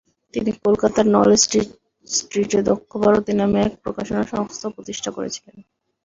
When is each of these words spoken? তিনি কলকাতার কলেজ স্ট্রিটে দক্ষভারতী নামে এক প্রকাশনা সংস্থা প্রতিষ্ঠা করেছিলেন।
তিনি 0.33 0.51
কলকাতার 0.63 1.07
কলেজ 1.15 1.41
স্ট্রিটে 2.07 2.59
দক্ষভারতী 2.69 3.33
নামে 3.39 3.59
এক 3.61 3.73
প্রকাশনা 3.83 4.23
সংস্থা 4.33 4.67
প্রতিষ্ঠা 4.75 5.09
করেছিলেন। 5.17 5.55